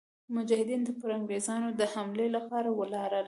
مجاهدین 0.35 0.81
پر 1.01 1.09
انګرېزانو 1.17 1.69
د 1.79 1.81
حملې 1.93 2.27
لپاره 2.35 2.69
ولاړل. 2.79 3.19